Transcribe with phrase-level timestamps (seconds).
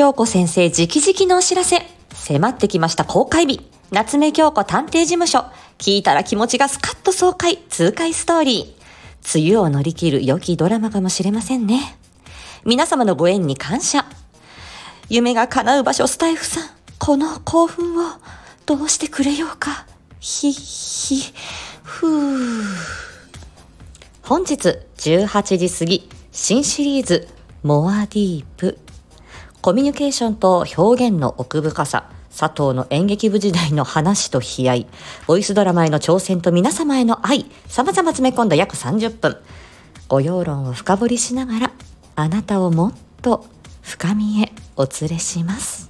[0.00, 1.82] 京子先生直々のお知らせ。
[2.14, 3.60] 迫ってきました公開日。
[3.90, 5.44] 夏目京子探偵事務所。
[5.76, 7.58] 聞いたら気持ちがスカッと爽快。
[7.68, 9.38] 痛快ストーリー。
[9.38, 11.98] 梅雨を乗り切る良きドラマかもしれませんね。
[12.64, 14.06] 皆様のご縁に感謝。
[15.10, 16.64] 夢が叶う場所スタイフさん。
[16.98, 18.12] この興奮を
[18.64, 19.84] どうしてくれようか。
[20.18, 21.34] ひ、ひ、
[21.82, 22.06] ふ
[22.62, 22.64] う。
[24.22, 27.28] 本日18時過ぎ、新シリーズ、
[27.62, 28.78] モアディープ。
[29.62, 34.86] コミュニケーションと表現の奥深さ、佐藤の演劇部時代の話と悲哀、
[35.26, 39.36] ボイスドラマへの挑戦と皆様への愛、様々詰め込んだ約30分。
[40.08, 41.72] ご要論を深掘りしながら、
[42.16, 43.44] あなたをもっと
[43.82, 45.89] 深みへお連れします。